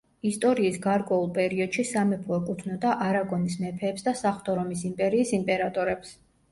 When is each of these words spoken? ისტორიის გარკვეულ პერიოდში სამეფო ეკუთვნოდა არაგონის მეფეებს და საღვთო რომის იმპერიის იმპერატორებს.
ისტორიის 0.27 0.79
გარკვეულ 0.85 1.29
პერიოდში 1.35 1.85
სამეფო 1.91 2.39
ეკუთვნოდა 2.39 2.97
არაგონის 3.09 3.61
მეფეებს 3.67 4.09
და 4.09 4.19
საღვთო 4.25 4.61
რომის 4.63 4.87
იმპერიის 4.93 5.41
იმპერატორებს. 5.43 6.23